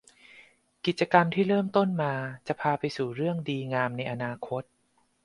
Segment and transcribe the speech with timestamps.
[0.85, 2.13] กิจกรรมที่เริ่มต้นมา
[2.47, 4.63] จะพาไปสู่เรื่องดีงามในอนาคต